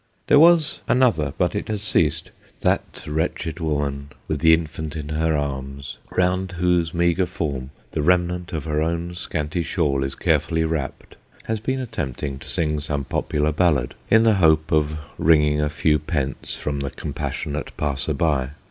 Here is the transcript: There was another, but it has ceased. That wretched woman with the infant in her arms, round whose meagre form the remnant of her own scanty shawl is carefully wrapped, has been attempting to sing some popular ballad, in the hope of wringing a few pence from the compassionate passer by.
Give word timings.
There 0.25 0.39
was 0.39 0.81
another, 0.87 1.35
but 1.37 1.53
it 1.53 1.67
has 1.67 1.83
ceased. 1.83 2.31
That 2.61 3.03
wretched 3.05 3.59
woman 3.59 4.09
with 4.27 4.39
the 4.39 4.51
infant 4.51 4.95
in 4.95 5.09
her 5.09 5.37
arms, 5.37 5.99
round 6.17 6.53
whose 6.53 6.91
meagre 6.91 7.27
form 7.27 7.69
the 7.91 8.01
remnant 8.01 8.51
of 8.51 8.63
her 8.65 8.81
own 8.81 9.13
scanty 9.13 9.61
shawl 9.61 10.03
is 10.03 10.15
carefully 10.15 10.63
wrapped, 10.63 11.17
has 11.43 11.59
been 11.59 11.79
attempting 11.79 12.39
to 12.39 12.49
sing 12.49 12.79
some 12.79 13.03
popular 13.05 13.51
ballad, 13.51 13.93
in 14.09 14.23
the 14.23 14.33
hope 14.41 14.71
of 14.71 14.97
wringing 15.19 15.61
a 15.61 15.69
few 15.69 15.99
pence 15.99 16.55
from 16.55 16.79
the 16.79 16.89
compassionate 16.89 17.71
passer 17.77 18.13
by. 18.15 18.49